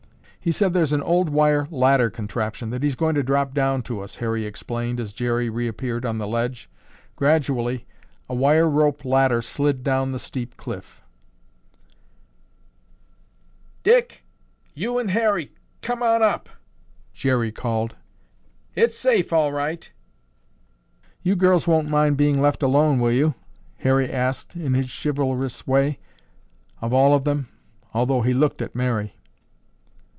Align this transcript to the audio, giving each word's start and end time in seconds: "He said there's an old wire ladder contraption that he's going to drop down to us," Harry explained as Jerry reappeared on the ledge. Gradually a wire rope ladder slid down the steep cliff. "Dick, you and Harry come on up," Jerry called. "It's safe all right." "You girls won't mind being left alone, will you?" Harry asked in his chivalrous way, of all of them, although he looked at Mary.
"He 0.43 0.51
said 0.51 0.73
there's 0.73 0.91
an 0.91 1.03
old 1.03 1.29
wire 1.29 1.67
ladder 1.69 2.09
contraption 2.09 2.71
that 2.71 2.81
he's 2.81 2.95
going 2.95 3.13
to 3.13 3.21
drop 3.21 3.53
down 3.53 3.83
to 3.83 3.99
us," 4.01 4.15
Harry 4.15 4.43
explained 4.47 4.99
as 4.99 5.13
Jerry 5.13 5.51
reappeared 5.51 6.03
on 6.03 6.17
the 6.17 6.25
ledge. 6.25 6.67
Gradually 7.15 7.85
a 8.27 8.33
wire 8.33 8.67
rope 8.67 9.05
ladder 9.05 9.43
slid 9.43 9.83
down 9.83 10.09
the 10.09 10.17
steep 10.17 10.57
cliff. 10.57 11.03
"Dick, 13.83 14.23
you 14.73 14.97
and 14.97 15.11
Harry 15.11 15.53
come 15.83 16.01
on 16.01 16.23
up," 16.23 16.49
Jerry 17.13 17.51
called. 17.51 17.95
"It's 18.73 18.97
safe 18.97 19.31
all 19.31 19.51
right." 19.53 19.91
"You 21.21 21.35
girls 21.35 21.67
won't 21.67 21.87
mind 21.87 22.17
being 22.17 22.41
left 22.41 22.63
alone, 22.63 22.97
will 22.99 23.11
you?" 23.11 23.35
Harry 23.77 24.09
asked 24.11 24.55
in 24.55 24.73
his 24.73 24.89
chivalrous 24.91 25.67
way, 25.67 25.99
of 26.81 26.93
all 26.93 27.13
of 27.13 27.25
them, 27.25 27.47
although 27.93 28.23
he 28.23 28.33
looked 28.33 28.63
at 28.63 28.73
Mary. 28.73 29.13